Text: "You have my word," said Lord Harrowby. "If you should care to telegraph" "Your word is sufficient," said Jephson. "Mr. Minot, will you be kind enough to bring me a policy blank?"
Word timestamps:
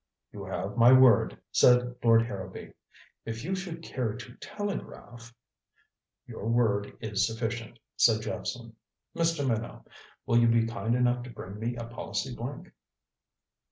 "You 0.31 0.45
have 0.45 0.77
my 0.77 0.91
word," 0.91 1.39
said 1.51 1.95
Lord 2.03 2.23
Harrowby. 2.23 2.73
"If 3.23 3.43
you 3.45 3.53
should 3.53 3.83
care 3.83 4.13
to 4.15 4.33
telegraph" 4.37 5.31
"Your 6.27 6.47
word 6.47 6.97
is 7.01 7.27
sufficient," 7.27 7.77
said 7.97 8.23
Jephson. 8.23 8.75
"Mr. 9.15 9.47
Minot, 9.47 9.83
will 10.25 10.39
you 10.39 10.47
be 10.47 10.65
kind 10.65 10.95
enough 10.95 11.21
to 11.25 11.29
bring 11.29 11.59
me 11.59 11.75
a 11.75 11.85
policy 11.85 12.33
blank?" 12.33 12.71